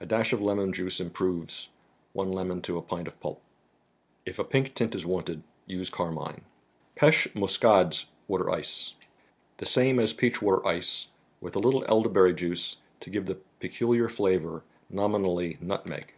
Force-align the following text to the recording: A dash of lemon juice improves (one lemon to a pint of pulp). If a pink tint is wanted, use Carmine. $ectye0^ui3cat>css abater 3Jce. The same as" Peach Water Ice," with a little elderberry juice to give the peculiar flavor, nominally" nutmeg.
A 0.00 0.06
dash 0.06 0.32
of 0.32 0.40
lemon 0.40 0.72
juice 0.72 0.98
improves 0.98 1.68
(one 2.14 2.32
lemon 2.32 2.62
to 2.62 2.78
a 2.78 2.82
pint 2.82 3.06
of 3.06 3.20
pulp). 3.20 3.42
If 4.24 4.38
a 4.38 4.42
pink 4.44 4.74
tint 4.74 4.94
is 4.94 5.04
wanted, 5.04 5.42
use 5.66 5.90
Carmine. 5.90 6.46
$ectye0^ui3cat>css 6.96 8.06
abater 8.30 8.44
3Jce. 8.46 8.94
The 9.58 9.66
same 9.66 10.00
as" 10.00 10.14
Peach 10.14 10.40
Water 10.40 10.66
Ice," 10.66 11.08
with 11.42 11.54
a 11.54 11.58
little 11.60 11.84
elderberry 11.86 12.32
juice 12.32 12.78
to 13.00 13.10
give 13.10 13.26
the 13.26 13.40
peculiar 13.60 14.08
flavor, 14.08 14.64
nominally" 14.88 15.58
nutmeg. 15.60 16.14